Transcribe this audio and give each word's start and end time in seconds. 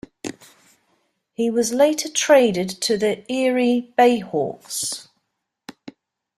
He 1.33 1.51
was 1.51 1.73
later 1.73 2.09
traded 2.09 2.69
to 2.81 2.97
the 2.97 3.23
Erie 3.31 3.93
BayHawks. 3.99 5.07